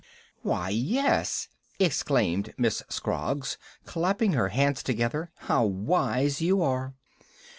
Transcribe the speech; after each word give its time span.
"Why, 0.41 0.69
yes!" 0.69 1.47
exclaimed 1.77 2.55
Miss 2.57 2.81
Scroggs, 2.89 3.59
clapping 3.85 4.33
her 4.33 4.47
hands 4.49 4.81
together. 4.81 5.29
"How 5.35 5.63
wise 5.63 6.41
you 6.41 6.63
are!" 6.63 6.95